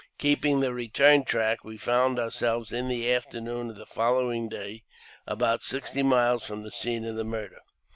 [0.17, 4.81] Keeping the return track, we found our selves, in the afternoon of the following day,
[5.27, 7.59] about sixty miles from the scene of murder.